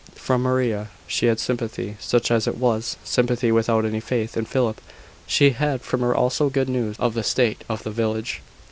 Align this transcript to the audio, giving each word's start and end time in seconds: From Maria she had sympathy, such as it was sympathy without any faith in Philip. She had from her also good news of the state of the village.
From 0.15 0.41
Maria 0.41 0.89
she 1.05 1.27
had 1.27 1.39
sympathy, 1.39 1.95
such 1.99 2.31
as 2.31 2.47
it 2.47 2.57
was 2.57 2.97
sympathy 3.03 3.51
without 3.51 3.85
any 3.85 3.99
faith 3.99 4.35
in 4.35 4.45
Philip. 4.45 4.81
She 5.27 5.51
had 5.51 5.83
from 5.83 6.01
her 6.01 6.15
also 6.15 6.49
good 6.49 6.69
news 6.69 6.95
of 6.97 7.13
the 7.13 7.21
state 7.21 7.63
of 7.69 7.83
the 7.83 7.91
village. 7.91 8.41